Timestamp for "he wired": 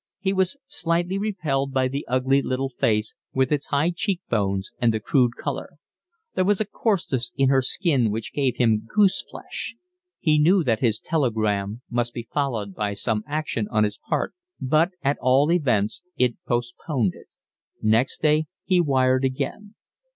18.65-19.23